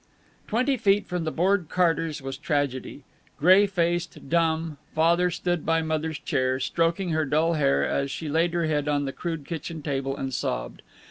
[0.47, 3.03] Twenty feet from the bored Carters was tragedy.
[3.37, 8.55] Gray faced, dumb, Father stood by Mother's chair, stroking her dull hair as she laid
[8.55, 10.81] her head on the crude kitchen table and sobbed.